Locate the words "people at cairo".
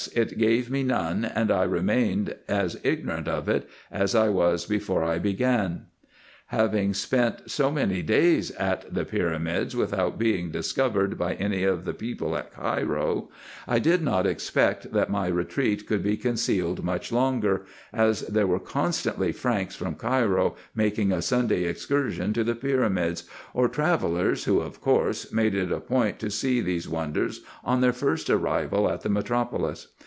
11.93-13.29